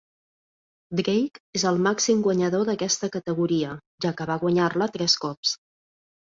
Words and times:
Drake 0.99 1.41
és 1.59 1.65
el 1.71 1.77
màxim 1.87 2.23
guanyador 2.27 2.63
d"aquesta 2.69 3.11
categoria, 3.17 3.75
ja 4.07 4.15
que 4.23 4.29
va 4.31 4.39
guanyar-la 4.47 4.89
tres 4.97 5.19
cops. 5.29 5.55